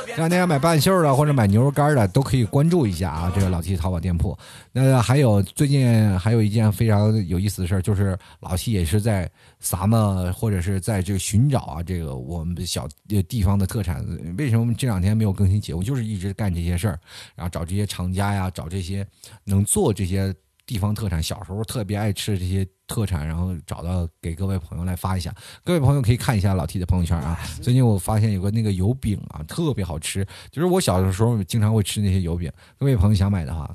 [0.07, 4.39] 这两天要买半袖的或者买牛肉干的，都可以关注一下啊，这个老 T 淘宝店铺。
[4.73, 9.31] 那还有最近还有一件非常有意思的事，就是老 T 也是在。
[9.61, 12.87] 咱们或者是在这个寻找啊，这个我们小
[13.27, 14.05] 地方的特产。
[14.37, 15.83] 为什么这样两天没有更新节目？
[15.83, 16.99] 就是一直干这些事儿，
[17.35, 19.07] 然后找这些厂家呀，找这些
[19.45, 20.33] 能做这些
[20.65, 25.35] 地方特产，小时候特别爱吃的这些特产，然后找到给各位朋友来发一下。
[25.65, 27.39] 各位朋友可以看一下老 T 的朋友圈啊。
[27.61, 32.51] 最近我发现有个那个油饼啊，特别好吃，就是我小的时候经常会吃那些油饼。
[32.79, 33.69] 各位朋友想买的话，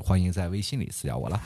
[0.00, 1.40] 欢迎在微信里私聊我了。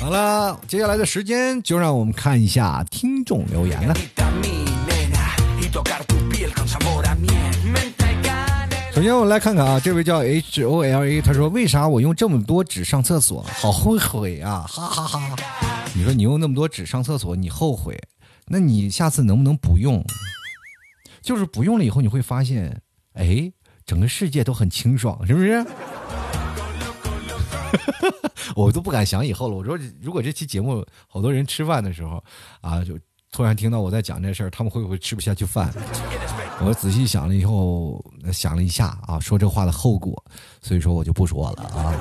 [0.00, 3.94] 好了，接下来的时间就让我们看一下听众留言了。
[8.94, 15.34] 首先我们来看看啊，这位叫 H O L A，他说为啥我用这么多纸上厕所，好后悔啊，哈哈哈。
[15.94, 17.98] 你说你用那么多纸上厕所，你后悔，
[18.46, 20.04] 那你下次能不能不用？
[21.22, 22.82] 就是不用了以后，你会发现，
[23.14, 23.50] 哎，
[23.86, 25.64] 整个世界都很清爽，是不是？
[28.54, 29.56] 我都不敢想以后了。
[29.56, 32.22] 我说，如果这期节目好多人吃饭的时候
[32.60, 32.98] 啊，就
[33.32, 35.72] 突然听到我在讲这事儿，他们会不会吃不下去饭？
[36.60, 40.22] 我仔细想了以后，想了一下啊，说这话的后果，
[40.60, 41.94] 所以说我就不说了啊。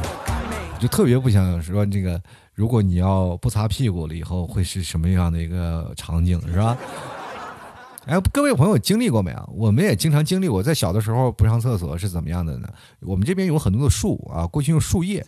[0.77, 2.21] 就特别不想说这个，
[2.53, 6.77] 如果你要不擦屁股了以后，会是什么样的一个场景，是吧？
[8.07, 9.49] 哎，各位朋友经历过没有？
[9.55, 12.67] 我们也经常经历我，在小的时候不上厕所是怎么样的呢？
[12.99, 15.25] 我们这边有很多的树啊，过去用树叶，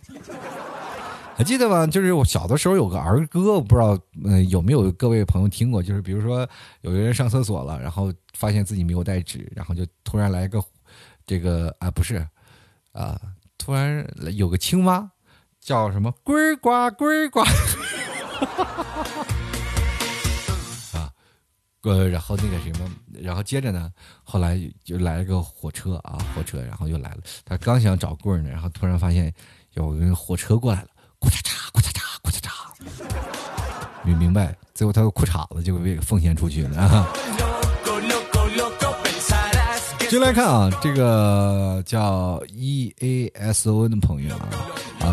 [1.36, 1.84] 还记得吗？
[1.86, 5.82] 就是我小的时候有个儿歌，我不知道嗯有没有各位朋友听过？
[5.82, 6.48] 就是比如说
[6.82, 10.62] 有个人上厕所了，然后发现自己没有带纸，然后就突然来个
[11.26, 12.24] 这个啊不是
[12.92, 13.20] 啊，
[13.58, 15.10] 突然有个青蛙
[15.60, 17.42] 叫什么呱呱呱呱。
[21.82, 23.92] 呃，然后那个什么，然后接着呢，
[24.22, 27.18] 后来就来了个火车啊，火车，然后又来了。
[27.44, 29.30] 他刚想找棍儿呢，然后突然发现
[29.74, 30.88] 有个火车过来了，
[31.24, 32.48] 裤衩衩，裤衩衩，裤衩衩，
[34.04, 37.08] 没明白，最后他的裤衩子就被奉献出去了。
[40.10, 44.48] 进来看啊，这个叫 E A S O N 的朋友啊，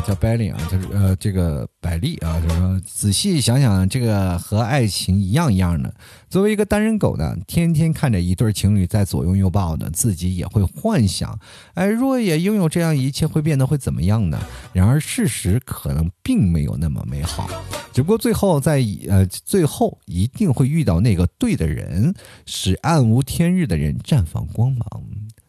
[0.02, 5.94] 叫百里啊，就是呃这个百丽啊，就是说仔细想想，这个和爱情一样一样的。
[6.30, 11.38] 作为一个单身狗呢，天天看着一对情侣在左拥右抱的，自己也会幻想，
[11.74, 14.40] 哎，若也拥有这样一切，会变得会怎么样呢？
[14.74, 17.50] 然而事实可能并没有那么美好，
[17.94, 22.14] 只不过最后在呃最后一定会遇到那个对的人，
[22.46, 25.04] 使暗无天日的人绽放光芒。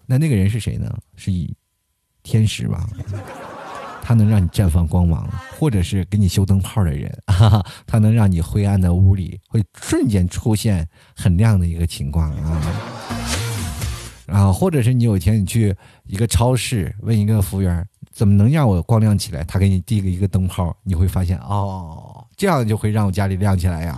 [0.07, 0.93] 那那个人是谁呢？
[1.17, 1.55] 是以
[2.23, 2.89] 天使吧？
[4.05, 5.27] 他能让你绽放光芒，
[5.59, 12.61] 或者是给你修灯泡的人，哈哈，他能让你灰暗的屋里会瞬间出现很亮的一个情况啊！
[14.27, 23.97] 啊，或者是你有一天你去一个超市，问一个服务员怎么能让我光亮起来，他给你递个一个灯泡，你会发现哦，这样就会让我家里亮起来呀，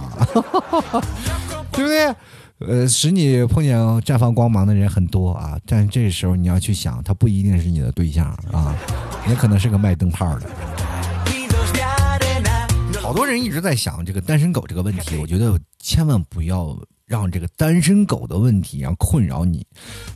[1.73, 2.14] 对不对？
[2.61, 8.75] 呃，使你碰见绽放光芒的人很多啊，但这时候你要去想，他不一定是你的对象啊，
[9.29, 10.49] 也可能是个卖灯泡的。
[13.03, 16.77] 好多人一直在想这个单身狗这个问题，我觉得千万不要。
[17.07, 19.67] 让这个单身狗的问题让困扰你，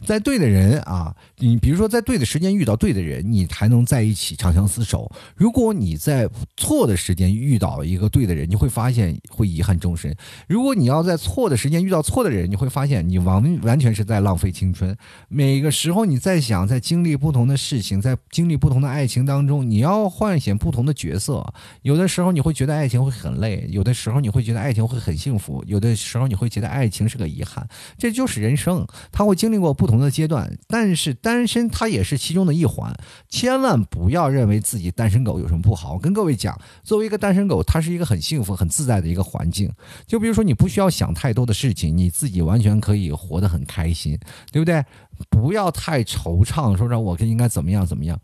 [0.07, 5.11] 在对的人啊，你比如说在对的时间遇到对的人，你才能在一起长相厮守。
[5.37, 10.17] 如果你在错的时间遇到一个对的人，你会发现会遗憾终身。
[10.49, 14.97] 如果你要在错的时间遇到错的人，你会发现你完完全是在浪费青春。
[15.29, 21.47] 每个时候你在想，在经历不同的事情，在经历不同的爱情当中，你要唤醒不同的角色。
[21.83, 26.78] 有的时候你会觉得爱情会很累，有的时候你会觉得爱情会很幸福，有的时候你会觉得爱。
[26.79, 32.95] 爱情是个遗憾，这就是人生，他会经历过不同的阶段，但是单身他也是其中的一环。
[33.29, 35.95] 千万不要认为自己单身狗有什么不好。
[35.95, 39.69] 我跟各位讲，作为一个单身狗，它是一个很幸福、很自在的一个环境。
[40.07, 44.17] 就比如说，你不需要想太多的事情，你自己完全可以活得很开心，
[44.53, 44.85] 对不对？
[45.29, 48.17] 不要太惆怅，说让我应该怎么样怎么样。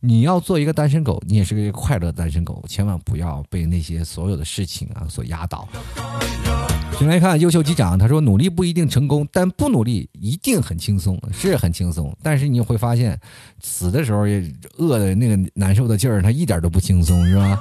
[0.00, 5.68] 你要做一个单身狗，你也是个快乐单身狗，千万不要被那些所有的事情啊所压倒。
[6.96, 12.16] 先来看优秀机长，他说：“努力不一定成功，但不努力一定很轻松，是很轻松。
[12.22, 13.18] 但是你会发现，
[13.60, 14.42] 死的时候也
[14.76, 17.60] 饿的那个难受的劲儿，他一点都不轻松，是吧？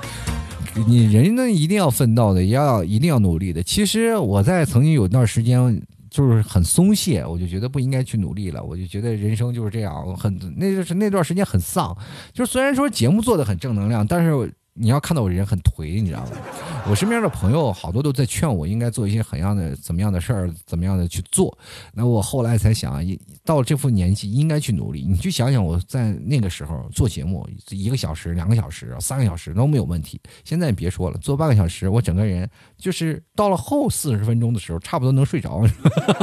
[0.87, 3.63] 你人呢一定要奋斗的，要一定要努力的。
[3.63, 5.81] 其实我在曾经有段时间
[6.17, 11.95] 就是很松懈，我就觉得不应该去努力了，我就觉得人生就是这样，很那就是那段时间很丧。
[12.33, 16.31] 就虽然说节目做的很正能量，但是。”你要看到我人很颓，你知道吗？
[16.89, 21.57] 我身边的朋友好多都在劝我应该做一些很样的、怎么样的事儿，怎么样的去做。
[21.93, 23.03] 那我后来才想，
[23.43, 25.03] 到这副年纪应该去努力。
[25.07, 30.21] 你去想想，我在那个时候做节目，一个小时、两个小时、三个小时都没有问题。
[30.43, 35.63] 现在别说了，做半个小时，我整个人就是到了后四十分钟的时候，差不多能睡着，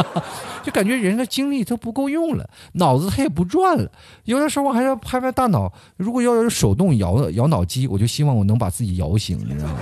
[0.63, 3.91] 就感觉人的精力都不够用了，脑子它也不转了。
[4.25, 8.44] 有的时候我还要拍拍大脑，如果要有手动摇摇脑机，我就希望我。
[8.45, 9.79] 能把自己摇醒，你知道吗？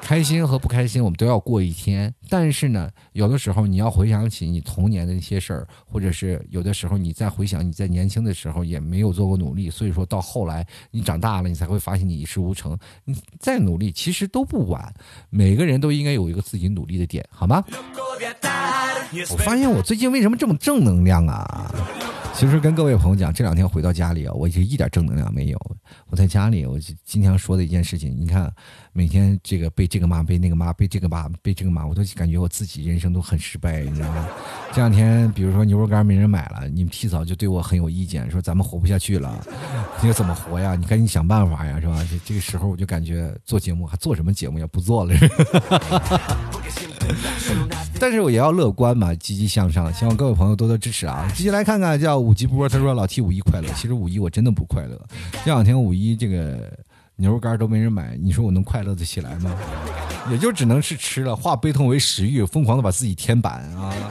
[0.00, 2.12] 开心和不开心，我们都要过一天。
[2.28, 12.76] 但是呢，有的时候你要回想起你童年的那些事儿，或者是有的时候你再回想你在年轻的时候也没有做过努力，所以说到后来你长大了，你才会发现你一事无成。
[13.04, 14.92] 你再努力，其实都不晚。
[15.30, 17.64] 每个人都应该有一个自己努力的点，好吗？
[19.30, 21.72] 我发现我最近为什么这么正能量啊？
[22.34, 25.76] 其实跟各位朋友讲，这两天回到家里啊，我就一点正能量没有。
[26.08, 28.52] 我在家里，我经常说的一件事情，你看，
[28.94, 34.28] 每天这个被这个骂，被那个骂，被这个骂，被这个骂，我都感觉我自己人生都很失败，你知道吗？
[34.70, 39.42] 这两天，比如说牛肉干没人买了，你们提早就对我很有意见，说咱们活不下去了，
[40.02, 40.74] 你要怎么活呀？
[40.74, 42.06] 你赶紧想办法呀，是吧？
[42.10, 44.66] 这这个时候我就感觉做节目还做什么节目呀？
[44.70, 45.14] 不做了。
[47.98, 51.30] 但是我也要乐观嘛，积极向上，希望各位朋友多多支持啊！
[51.34, 53.68] 继续来看看，叫五级波，他说老 T 五一快乐。
[53.74, 55.00] 其实五一我真的不快乐，
[55.44, 56.76] 这两天五一这个
[57.16, 59.54] 牛肉干都没人买，你说我能快乐的起来吗？
[60.30, 63.92] 也就只能是吃了，化悲痛为食欲，疯狂的把自己填满啊！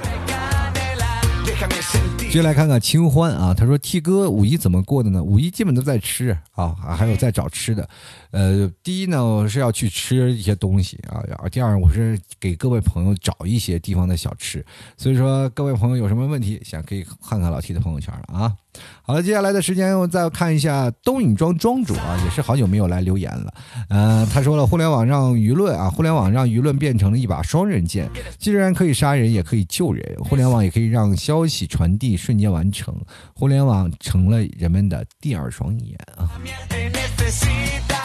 [2.32, 5.22] 接下来看看清欢啊，他说 T 哥五一怎么过的呢？
[5.22, 7.88] 五一基本都在吃啊，还有在找吃的。
[8.32, 14.66] 呃，第一呢，我是要去吃一些东西啊，然后第二，我是给各位朋友找一些地方的小吃。
[14.96, 18.54] 所以说，各位朋友有什么问题，想可以看看老 T 的朋友圈了啊。
[19.02, 23.54] 好了，接下来的时间我再看一下东影庄庄主啊，也是好久没有来留言了。
[23.90, 28.10] 呃，他说了，互联网让舆论啊，互联网让舆论变成了一把双刃剑，
[28.40, 30.18] 既然可以杀人，也可以救人。
[30.24, 32.96] 互联网也可以让消息传递瞬间完成，
[33.34, 36.30] 互联网成了人们的第二双眼啊。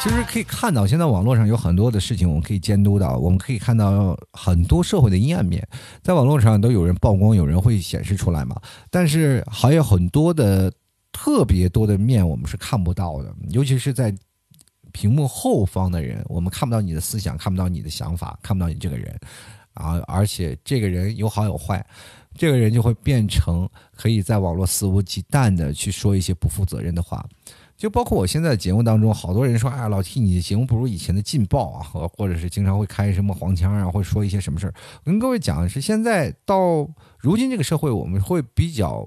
[0.08, 3.18] 其实可以看到，现在网络上有很多的事情，我们可以监督到。
[3.18, 5.66] 我们可以看到很多社会的阴暗面，
[6.00, 8.54] 在网络上都有人曝光，有人会显示出来嘛。
[8.88, 10.72] 但是还有很多的
[11.10, 13.34] 特别多的面，我们是看不到的。
[13.48, 14.14] 尤其是在
[14.92, 19.12] 屏幕后方的人，我们看不到你的思想，看不到你的想法，看不到你这个人
[19.74, 20.00] 啊。
[20.06, 21.84] 而且这个人有好有坏，
[22.36, 27.26] 这个人就会变成可以在网络肆无忌惮的去说一些不负责任的话。
[27.76, 31.82] 就包括我现在节目当中，好多人说：“哎，老 T，你的节目不如以前的劲爆啊，
[32.16, 34.74] 或者是经常会开什么黄腔啊，或者说一些什么事儿。”
[35.04, 39.06] 跟各位讲的是，现在到如今这个社会，我们会比较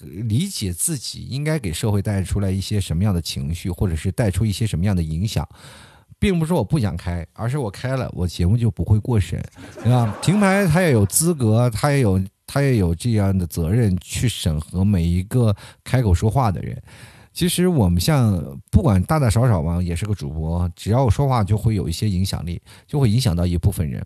[0.00, 5.48] 理解自己应该给社会带出来一些什么样的情绪，或者是带出一些什么样的影响，
[6.18, 9.42] 并不是我不想开，而是我开了，我节目就不会过审，
[9.82, 10.18] 对吧？
[10.22, 16.82] 平台它也有资格，它也有它也有这样的责任去审核每一个开口说话的人。
[17.32, 24.04] 其实我们像不管大大少少吧，也是个主播，只要我说话就会有一些影响力，就会影响到一部分人。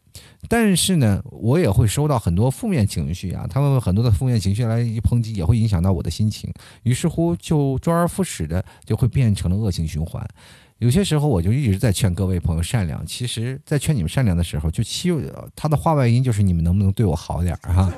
[0.49, 6.53] 但是呢，我也会收到很多负面情绪啊，他们很多的负面情绪来一抨击，也会影响到我的心情。
[6.83, 10.22] 于是乎，就周而复始的就会变成了恶性循环。
[10.85, 13.03] 有些时候我就一直在劝各位朋友善良。
[13.07, 15.11] 其实，在劝你们善良的时候，就期
[15.57, 17.91] 他的话外音就是你们能不能对我好点儿哈？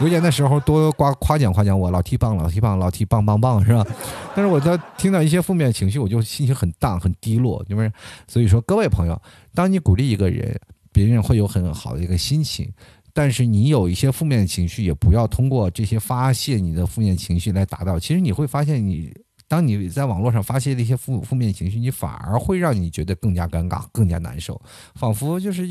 [0.00, 3.86] 留言的时候多夸夸奖夸奖我，老 T 棒，老 T 棒，老 T 棒棒棒是吧？
[4.34, 7.92] 但是我在听到一些负面情绪，我就心情很荡很低落，是不是？
[8.26, 9.22] 所以说，各位朋友，
[9.54, 12.66] 当你鼓励一个人，别人会有很好的一个心情；
[13.12, 18.00] 但是你有一些负面情绪，也不要通过这些发泄你的负面情绪来达到。
[18.00, 19.14] 其实你会发现你。
[19.52, 24.58] 当你在网络上发泄的一些负负面情绪，你反而会让你觉得更加尴尬、更加难受，
[24.94, 25.68] 仿佛就是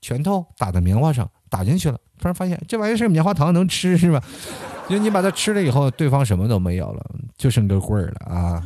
[0.00, 4.22] 拳头打在棉花上，打进去了，突然发现这玩意儿是棉花糖，能吃是吧？
[4.88, 7.04] 就你把它吃了以后，对方什么都没有了，
[7.36, 8.62] 就剩根棍儿了啊！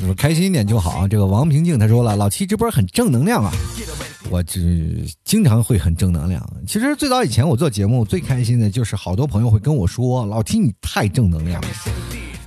[0.00, 1.06] 你们开心一点就好。
[1.06, 3.52] 这个王平静他说了，老七直播很正能量啊。
[4.30, 6.40] 我只经常会很正能量。
[6.66, 11.68] 其实最早以前我做节目最开心的就是好多朋友会跟我说：“老听你太正能量了。”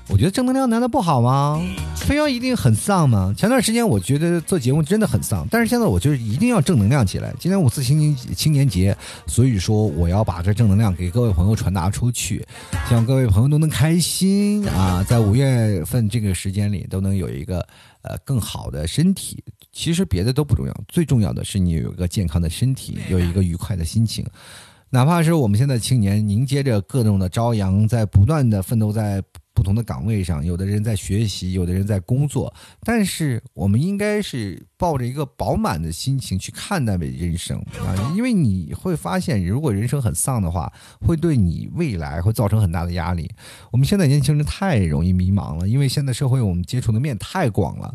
[0.10, 1.62] 我觉得正能量难道不好吗？
[1.96, 3.34] 非要一定很丧吗？
[3.38, 7.34] 前段时间我觉得做节目真的很丧，但是现在我就是一定要正能量起来。
[7.40, 8.96] 今天五四青年青年节，
[9.28, 12.46] 所以说我要把这正能量给各位朋友传达出去，
[12.88, 17.66] 希望各位朋友都能开心啊，在五月份这个时间里都能有一个
[18.04, 19.44] 呃更好的身体。
[19.72, 24.24] 其实别的都不重要，最重要的是你有一个健康的身体，有一个愉快的心情。
[24.94, 29.24] 哪怕是我们现在青年迎接着各种的朝阳，在不断的奋斗在。
[29.56, 43.30] 不同的岗位上，有的人在学习，有的人在工作，但是我们应该是抱着一个饱满的心情去看待人生啊，因为你会发现，如果人生很丧的话，会对你未来会造成很大的压力。
[43.72, 47.94] 我们现在年轻人太容易迷茫了，因为现在社会我们接触的面太广了。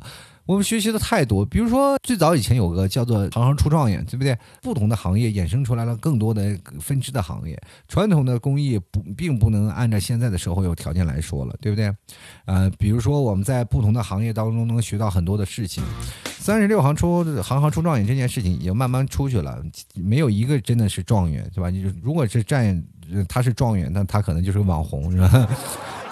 [0.48, 4.34] 我们学习的太多，比如说最早以前有个叫做“行行出状元”，对不对？
[4.62, 11.94] 不同的行业衍生出来了更多的分支的行业，传统的工艺不并不能按照现在的社会有条件来说了，对不对？
[12.46, 15.84] 呃，比如说我们在不同的行业当中能学到很多的事情。
[16.38, 19.62] 三十六行出行行出状元这件事情已经慢慢出去了，
[19.96, 21.68] 没有一个真的是状元，对吧？
[21.68, 22.82] 你如果是站
[23.28, 25.46] 他是状元，那他可能就是个网红，是吧？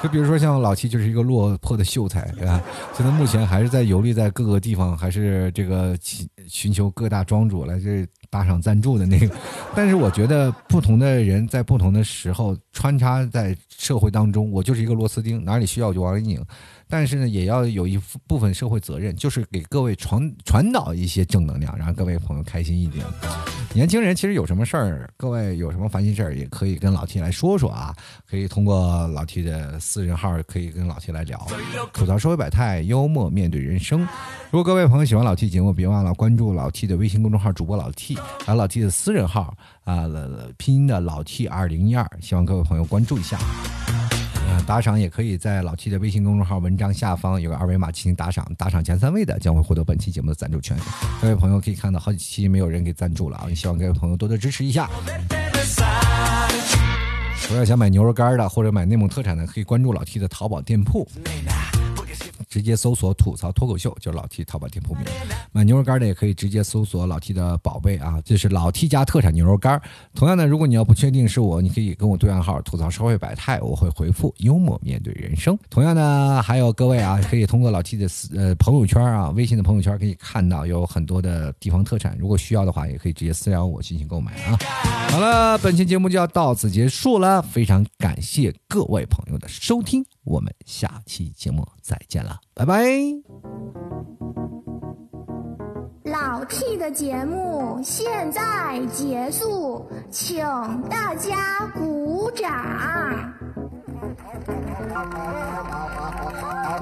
[0.07, 2.63] 就比如说像老七就是一个落魄的秀才，对吧？
[2.95, 9.35] 现在目前还是在游历在各个地方，还是这个寻寻求各大庄主来这打赏赞助的那个。
[9.75, 16.41] 但是我觉得不同的人在不同的时候穿插在社会当中，我就是一个螺丝钉，哪里需要我就往里拧。
[16.89, 23.05] 但是呢，也要有一部分社会责任，就是给各位传传导一些正能量，让各位朋友开心一点。
[23.75, 27.95] 年轻人其实有什么事儿，各位有什么烦心事儿，也可以跟老 T 来说说啊。
[28.29, 31.47] 可以通过老 T 的私人号，可以跟老 T 来聊，
[31.93, 34.01] 吐槽社会百态，幽默面对人生。
[34.51, 40.07] 如果各位朋友喜欢老 T 节目，别忘了关注老 T 的微信公众号主播老 T，还有老 T 的私人号啊，
[40.57, 43.39] 拼音的老 T 二零一二，希望各位朋友关注一下。
[44.65, 50.77] 打赏也可以在老 T 的微信公众号文章下方有个二维码进行打赏，打赏前三位的将会获得本期节目的赞助权。
[51.21, 54.91] 各位朋友可以看到好几期没有人给赞助了啊，也希望各位朋友多多支持一下。
[57.49, 61.07] 我要想买牛肉干的或者买内蒙特产的，可以关注老 T 的淘宝店铺。
[62.49, 65.05] 直接搜索“吐槽脱口秀”就是老 T 淘宝店铺名。
[65.53, 69.81] 买牛肉干的也可以直接搜索老 T 的宝贝啊，这是老 T 家特产牛肉干。
[70.15, 75.59] 同样的，如果你要不确定是我，你可以跟我对暗号吐槽社会百态，我会回复幽默面对人生。
[75.71, 84.59] 同样呢，还有各位啊，可以通过老 T 的呃朋友圈啊，微信的朋友圈可以看到有很多的地方特产，如果需要的话，也可以直接私聊我进行购买啊。
[85.11, 92.41] 好了，本期节目就要到此结束了，非常感谢各位朋友的收听，我们下期节目再见了。
[92.53, 92.85] 拜拜！
[96.05, 100.45] 老 T 的节目现在结束，请
[100.89, 102.53] 大家鼓掌。